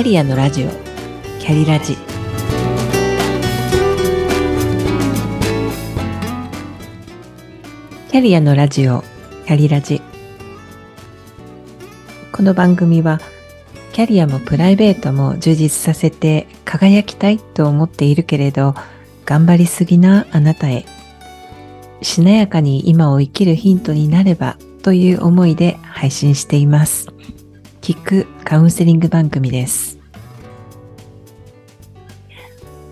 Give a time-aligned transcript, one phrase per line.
[0.00, 0.70] キャリアのラジオ。
[1.40, 1.94] キャリラジ。
[8.10, 9.04] キャリアのラジオ。
[9.44, 10.00] キャリラジ。
[12.32, 13.20] この番組は
[13.92, 18.74] キャリアもプライベートも充実させて輝きたいと思っているけれど
[19.26, 20.86] 頑張りすぎなあなたへ。
[22.00, 27.08] しなやかに今を生きるヒントになればという思いで配信しています。
[27.90, 29.98] 聞くカウンセリング番組です。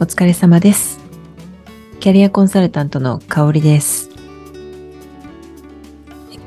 [0.01, 0.98] お疲れ様です。
[2.01, 4.11] キャリアコンサルタントの香りです。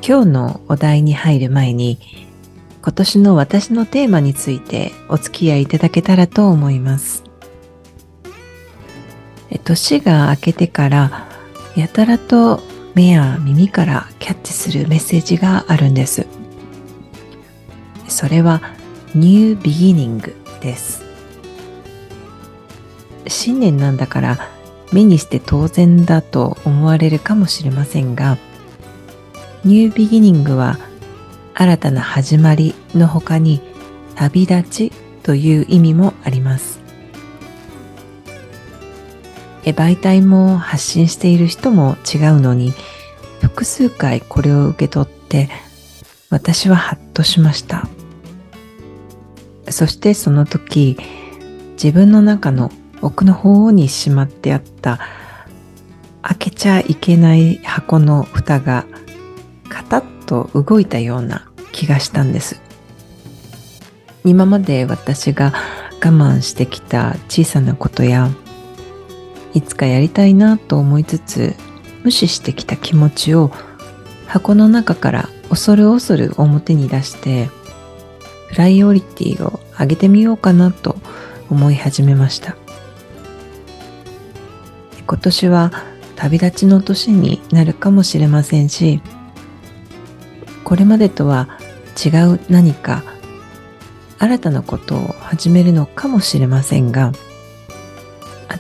[0.06, 1.98] 今日のお題に入る前に、
[2.82, 7.24] 今年の私のテーマについてお付き合いいただけたらと思います。
[9.64, 11.30] 年が明けてから
[11.78, 12.60] やたらと
[12.96, 16.41] 目や耳からキャッチするメッセージがあるんです。
[18.12, 18.62] それは
[19.16, 21.04] ニュービギニングです。
[23.28, 24.50] 新年なんだから
[24.92, 28.38] 目にして当然だと思われるかもしれませんが、
[29.64, 30.78] ニュービギニングは
[31.54, 33.62] 新たな始まりの他に
[34.16, 34.92] 旅立ち
[35.24, 36.82] という意味もあります。
[39.64, 42.74] 媒体も発信している人も違うのに
[43.42, 45.50] 複数回これを受け取って
[46.30, 47.88] 私はハッとしました
[49.70, 50.98] そしてその時
[51.74, 55.00] 自分の中の奥の方にしまってあった
[56.22, 58.86] 開けちゃいけない箱の蓋が
[59.70, 62.62] カタッと動いたような気がしたんです。
[64.24, 65.52] 今まで私が
[66.04, 68.30] 我慢してきた小さなことや
[69.54, 71.56] いつかやりたいなと思いつつ
[72.04, 73.52] 無視してきた気持ちを
[74.28, 77.50] 箱の中から恐る恐る表に出して
[78.52, 80.98] プライオリティを上げてみようかなと
[81.50, 82.58] 思い始めました
[85.08, 85.72] 今年は
[86.16, 89.02] 旅立ちの年になるかもしれませんし
[90.64, 91.58] これまでとは
[92.04, 93.04] 違う何か
[94.20, 97.14] 新たなことを始めるのかもしれませんが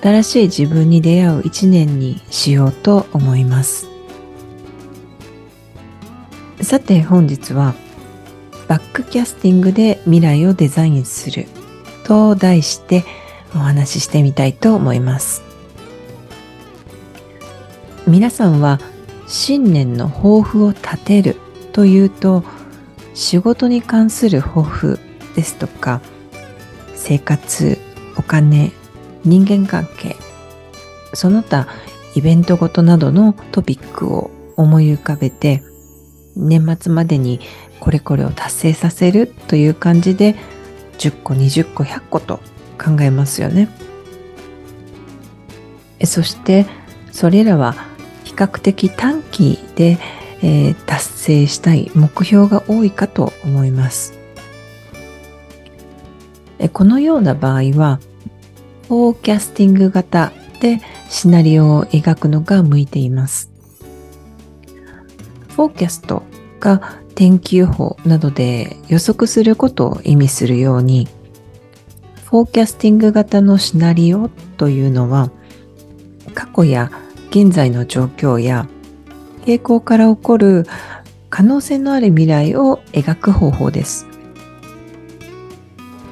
[0.02, 3.92] 新しい自分に出会う一年にしようと思います。
[6.62, 7.76] さて本日は
[8.72, 11.46] バックキャスティングで未来をデザインする
[12.06, 13.04] と題して
[13.54, 15.42] お話ししてみたいと思います。
[18.08, 18.80] 皆さんは
[19.28, 21.36] 新年の抱負を立てる
[21.74, 22.46] というと
[23.14, 25.00] 仕事に関する抱負
[25.36, 26.00] ですとか
[26.96, 27.78] 生活
[28.16, 28.72] お金
[29.26, 30.16] 人間関係
[31.14, 31.68] その他
[32.16, 35.62] イベントごとなどのトピックを思い浮かべて
[36.38, 37.42] 年末までに
[37.82, 40.36] これこれを達成させるという感じで
[41.00, 42.38] 10個20個100個と
[42.82, 43.68] 考えますよね
[46.06, 46.66] そして
[47.12, 47.76] それらは
[48.24, 49.98] 比較的短期で、
[50.42, 54.18] えー、達成したい目標が多いかと思います
[56.74, 58.00] このような場合は
[58.88, 63.52] フォーキャスティング型でシナリオを描くのが向いています。
[65.56, 66.24] フォーキャスト
[66.62, 71.10] が天気予報などで予測することを意味するように、
[72.24, 75.32] フォーキャスティング型のシナリオというのは、
[76.34, 76.90] 過去や
[77.32, 78.70] 現在の状況や
[79.46, 80.66] 傾向から起こる
[81.30, 84.08] 可能性のある未来を描く方法です。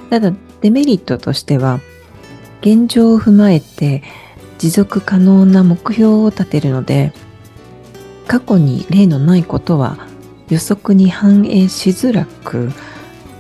[0.09, 1.79] ただ、デメリットとしては、
[2.61, 4.03] 現状を踏まえて
[4.57, 7.13] 持続可能な目標を立てるので
[8.27, 10.08] 過去に例のないことは
[10.49, 12.71] 予測に反映しづらく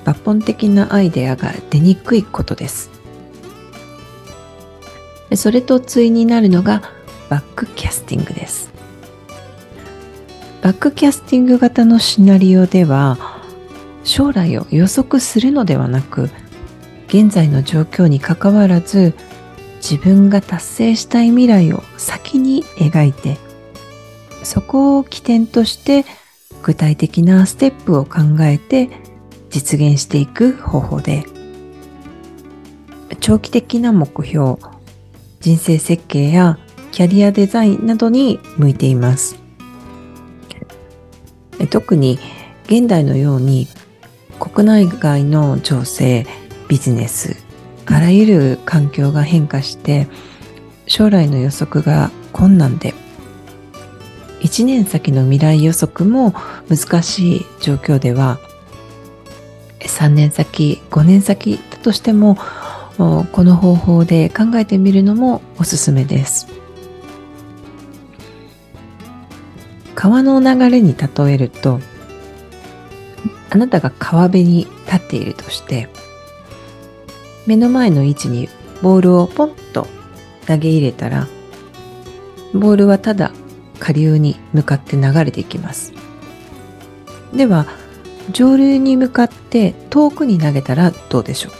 [0.05, 2.89] 抜本的なアイデアが出にくいことです。
[5.35, 6.81] それと対になるのが
[7.29, 8.71] バックキャスティングです。
[10.61, 13.17] バックキャスティング型のシナリオでは
[14.03, 16.29] 将来を予測するのではなく
[17.07, 19.13] 現在の状況にかかわらず
[19.77, 23.37] 自分が達成したい未来を先に描いて
[24.43, 26.05] そこを起点として
[26.63, 28.89] 具体的なステップを考えて
[29.49, 31.25] 実現していく方法で
[33.19, 34.57] 長期的な目標
[35.39, 36.59] 人生設計や
[36.91, 39.37] キャリアデザインなどに向いています。
[41.69, 42.19] 特に
[42.65, 43.67] 現代のように
[44.39, 46.25] 国内外の情勢
[46.67, 47.35] ビジネス
[47.85, 50.07] あらゆる環境が変化して
[50.85, 52.93] 将来の予測が困難で
[54.49, 56.33] 1年先の未来予測も
[56.69, 58.39] 難しい状況では
[59.79, 62.35] 3年先5年先だとしても
[62.97, 66.47] この方法で考えてみるのもおすすめです。
[69.93, 71.79] 川の流れに例えると
[73.49, 75.89] あなたが川辺に立っているとして
[77.45, 78.49] 目の前の位置に
[78.81, 79.87] ボールをポンと
[80.47, 81.27] 投げ入れたら
[82.53, 83.31] ボールはただ
[83.79, 85.93] 下流に向かって流れていきます。
[87.33, 87.65] では
[88.31, 91.53] 上流に向かって遠くに投げたらどうでしょう？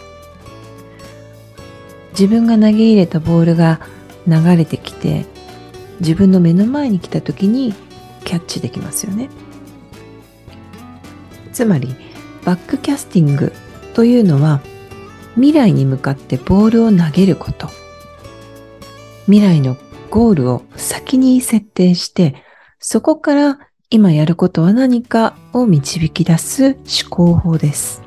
[2.12, 3.80] 自分が投げ入れたボールが
[4.28, 5.26] 流れてきて
[6.00, 7.74] 自分の目の前に来た時に
[8.26, 9.30] キャッチできますよね。
[11.54, 11.96] つまり
[12.46, 13.54] バックキャスティング
[13.94, 14.62] というのは
[15.36, 17.70] 未来に向かってボールを投げること。
[19.26, 19.76] 未来の
[20.10, 22.44] ゴールを先に設定して
[22.80, 23.60] そこから
[23.90, 28.04] 今やることは何かを導き出す思考法です。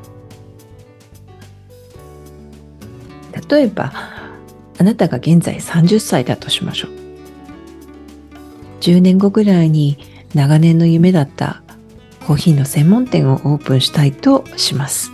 [3.48, 3.92] 例えば、
[4.78, 6.90] あなたが現在30歳だとしましょう。
[8.80, 9.98] 10年後ぐらいに
[10.34, 11.62] 長年の夢だった
[12.26, 15.10] コーヒーの専門店をオープンしたいとします。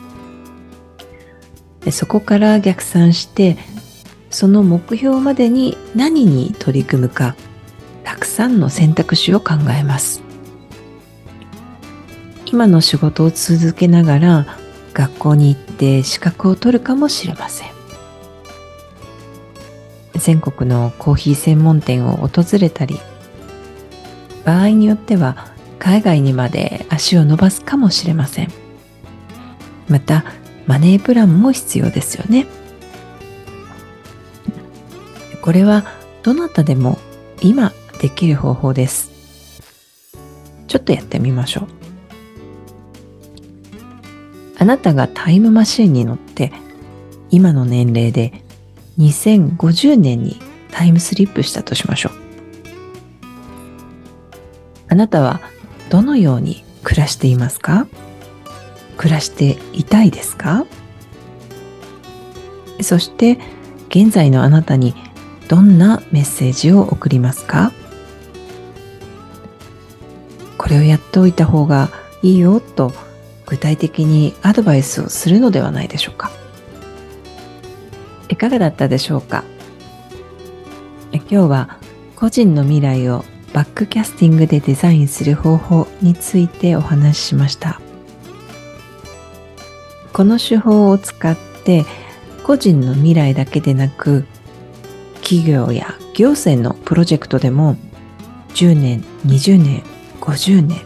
[1.81, 3.57] でそこから逆算して
[4.31, 7.35] その目標までに何に取り組むか
[8.05, 10.23] たくさんの選択肢を考えます。
[12.47, 14.47] 今の仕事を続けながら
[14.95, 17.69] 学校に行って資格を取るかもしれません。
[20.15, 22.99] 全国のコーヒー専門店を訪れたり
[24.45, 28.49] 場合によっては海外にまで足を伸ばすかもしれません。
[29.89, 30.25] また
[30.67, 32.47] マネープランも必要ですよね。
[35.49, 35.87] これは
[36.23, 36.99] どなたでも
[37.41, 37.73] 今
[38.03, 39.11] できる方法です。
[40.67, 41.69] ちょっとやってみましょう。
[44.59, 46.53] あなたがタイムマシンに乗って
[47.31, 48.43] 今の年齢で
[48.99, 50.39] 2050年に
[50.71, 52.13] タイムスリップしたとしましょう。
[54.91, 55.41] あなたは
[55.89, 57.87] どのように暮らしていますか？
[58.99, 60.67] 暮らしていたいですか？
[62.83, 63.39] そして
[63.89, 64.95] 現在のあなたに
[65.49, 67.73] どんなメッセージを送りますか？
[70.59, 71.89] これをやっておいた方が
[72.23, 72.93] いいよと
[73.47, 76.31] 具体的にアドバイスをするのではないでしょうか？
[78.29, 79.45] いかがだったでしょうか？
[81.13, 81.79] 今日は
[82.15, 83.25] 個人の未来を
[83.55, 87.81] バックキャスティングでデザインする方法についてお話ししました。
[90.13, 91.87] この手法を使って
[92.45, 94.27] 個人の未来だけでなく
[95.29, 97.77] 企業や行政のプロジェクトでも
[98.55, 99.83] 10年20年
[100.23, 100.81] 50年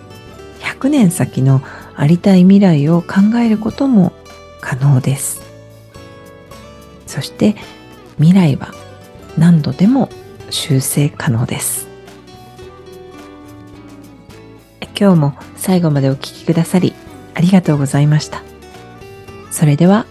[0.58, 1.62] 100年先の
[1.94, 4.12] ありたい未来を考えることも
[4.60, 5.42] 可能です。
[7.06, 7.54] そして
[8.16, 8.74] 未来は
[9.38, 10.08] 何度でも
[10.50, 11.86] 修正可能です。
[14.98, 16.94] 今日も最後までお聴きくださり
[17.34, 18.42] ありがとうございました。
[19.52, 20.04] それでは